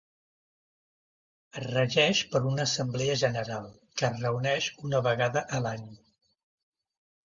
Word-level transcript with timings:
Es 1.59 1.65
regeix 1.73 2.21
per 2.31 2.41
una 2.51 2.65
Assemblea 2.69 3.17
General, 3.25 3.69
que 4.01 4.09
es 4.13 4.19
reuneix 4.27 4.71
una 4.89 5.03
vegada 5.09 5.45
a 5.59 5.65
l'any. 5.67 5.89